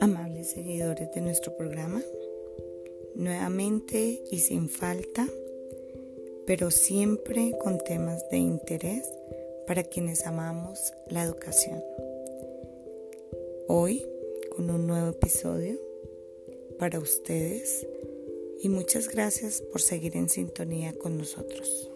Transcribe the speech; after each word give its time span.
Amables 0.00 0.50
seguidores 0.50 1.10
de 1.12 1.20
nuestro 1.20 1.56
programa. 1.56 2.02
Nuevamente 3.14 4.22
y 4.30 4.38
sin 4.38 4.68
falta, 4.68 5.26
pero 6.46 6.70
siempre 6.70 7.52
con 7.60 7.78
temas 7.78 8.28
de 8.30 8.38
interés 8.38 9.10
para 9.66 9.82
quienes 9.82 10.26
amamos 10.26 10.92
la 11.08 11.24
educación. 11.24 11.82
Hoy 13.66 14.06
con 14.54 14.70
un 14.70 14.86
nuevo 14.86 15.10
episodio 15.10 15.78
para 16.78 16.98
ustedes 17.00 17.86
y 18.62 18.68
muchas 18.68 19.08
gracias 19.08 19.60
por 19.60 19.80
seguir 19.80 20.16
en 20.16 20.28
sintonía 20.28 20.92
con 20.96 21.18
nosotros. 21.18 21.90